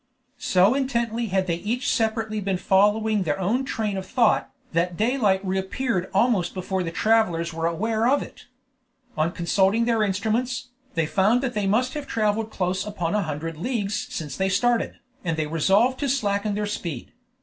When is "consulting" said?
9.31-9.85